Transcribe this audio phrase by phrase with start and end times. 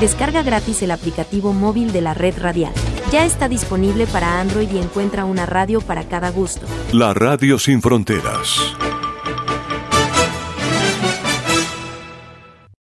[0.00, 2.72] Descarga gratis el aplicativo móvil de la red radial.
[3.10, 6.66] Ya está disponible para Android y encuentra una radio para cada gusto.
[6.92, 8.76] La Radio Sin Fronteras.